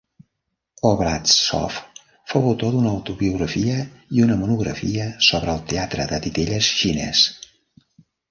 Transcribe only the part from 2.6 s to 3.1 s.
d'una